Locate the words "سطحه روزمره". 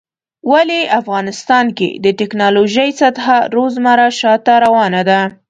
3.01-4.07